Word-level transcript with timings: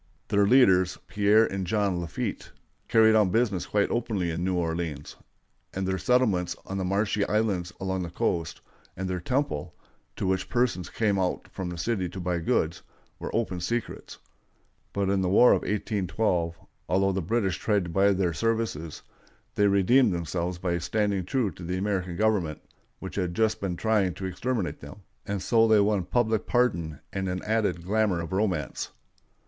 Their 0.29 0.47
leaders, 0.47 0.97
Pierre 1.05 1.45
and 1.45 1.67
John 1.67 2.01
Lafitte, 2.01 2.51
carried 2.87 3.13
on 3.13 3.29
business 3.29 3.67
quite 3.67 3.91
openly 3.91 4.31
in 4.31 4.43
New 4.43 4.55
Orleans; 4.55 5.15
and 5.75 5.87
their 5.87 5.99
settlements 5.99 6.55
on 6.65 6.79
the 6.79 6.83
marshy 6.83 7.23
islands 7.25 7.71
along 7.79 8.01
the 8.01 8.09
coast, 8.09 8.61
and 8.97 9.07
their 9.07 9.19
"temple," 9.19 9.75
to 10.15 10.25
which 10.25 10.49
persons 10.49 10.89
came 10.89 11.19
out 11.19 11.47
from 11.51 11.69
the 11.69 11.77
city 11.77 12.09
to 12.09 12.19
buy 12.19 12.39
goods, 12.39 12.81
were 13.19 13.29
open 13.35 13.59
secrets. 13.59 14.17
But 14.91 15.07
in 15.11 15.21
the 15.21 15.29
War 15.29 15.51
of 15.51 15.61
1812, 15.61 16.55
although 16.89 17.11
the 17.11 17.21
British 17.21 17.59
tried 17.59 17.83
to 17.83 17.91
buy 17.91 18.11
their 18.11 18.33
services, 18.33 19.03
they 19.53 19.67
redeemed 19.67 20.15
themselves 20.15 20.57
by 20.57 20.79
standing 20.79 21.25
true 21.25 21.51
to 21.51 21.63
the 21.63 21.77
American 21.77 22.15
government, 22.15 22.59
which 22.97 23.17
had 23.17 23.35
just 23.35 23.61
been 23.61 23.75
trying 23.75 24.15
to 24.15 24.25
exterminate 24.25 24.79
them, 24.79 25.03
and 25.27 25.43
so 25.43 25.67
they 25.67 25.79
won 25.79 26.05
public 26.05 26.47
pardon 26.47 27.01
and 27.13 27.29
an 27.29 27.43
added 27.43 27.85
glamour 27.85 28.19
of 28.19 28.33
romance. 28.33 28.89